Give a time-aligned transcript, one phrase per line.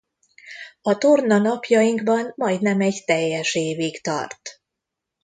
[0.81, 4.61] A torna napjainkban majdnem egy teljes évig tart.